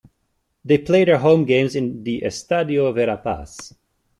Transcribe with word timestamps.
They 0.65 0.79
play 0.79 1.05
their 1.05 1.19
home 1.19 1.45
games 1.45 1.75
in 1.75 2.03
the 2.03 2.21
Estadio 2.23 2.91
Verapaz. 2.91 3.75